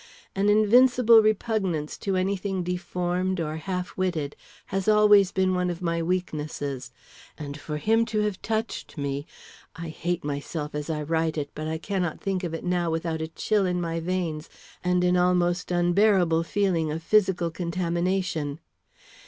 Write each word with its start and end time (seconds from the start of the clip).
An 0.35 0.49
invincible 0.49 1.21
repugnance 1.21 1.95
to 1.99 2.15
any 2.15 2.35
thing 2.35 2.63
deformed 2.63 3.39
or 3.39 3.57
half 3.57 3.95
witted 3.95 4.35
has 4.73 4.87
always 4.87 5.31
been 5.31 5.53
one 5.53 5.69
of 5.69 5.79
my 5.83 6.01
weaknesses, 6.01 6.89
and 7.37 7.55
for 7.55 7.77
him 7.77 8.03
to 8.07 8.21
have 8.21 8.41
touched 8.41 8.97
me 8.97 9.27
I 9.75 9.89
hate 9.89 10.23
myself 10.23 10.73
as 10.73 10.89
I 10.89 11.03
write 11.03 11.37
it, 11.37 11.51
but 11.53 11.67
I 11.67 11.77
cannot 11.77 12.19
think 12.19 12.43
of 12.43 12.51
it 12.55 12.63
now 12.63 12.89
without 12.89 13.21
a 13.21 13.27
chill 13.27 13.67
in 13.67 13.79
my 13.79 13.99
veins 13.99 14.49
and 14.83 15.03
an 15.03 15.17
almost 15.17 15.69
unbearable 15.69 16.41
feeling 16.45 16.91
of 16.91 17.03
physical 17.03 17.51
contamination. 17.51 18.59